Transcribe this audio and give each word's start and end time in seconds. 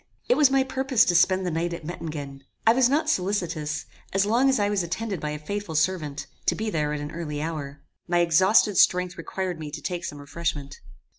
It 0.27 0.35
was 0.35 0.49
my 0.49 0.63
purpose 0.63 1.05
to 1.05 1.13
spend 1.13 1.45
the 1.45 1.51
night 1.51 1.73
at 1.73 1.85
Mettingen. 1.85 2.41
I 2.65 2.73
was 2.73 2.89
not 2.89 3.07
solicitous, 3.07 3.85
as 4.13 4.25
long 4.25 4.49
as 4.49 4.57
I 4.59 4.67
was 4.67 4.81
attended 4.81 5.19
by 5.19 5.29
a 5.29 5.37
faithful 5.37 5.75
servant, 5.75 6.25
to 6.47 6.55
be 6.55 6.71
there 6.71 6.91
at 6.91 7.01
an 7.01 7.11
early 7.11 7.39
hour. 7.39 7.83
My 8.07 8.17
exhausted 8.17 8.79
strength 8.79 9.15
required 9.15 9.59
me 9.59 9.69
to 9.69 9.79
take 9.83 10.03
some 10.03 10.17
refreshment. 10.17 10.79